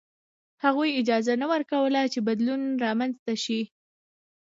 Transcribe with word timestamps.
هغوی 0.63 0.89
اجازه 1.01 1.33
نه 1.41 1.47
ورکوله 1.53 2.01
چې 2.13 2.19
بدلون 2.27 2.61
رامنځته 2.85 3.33
شي. 3.43 3.61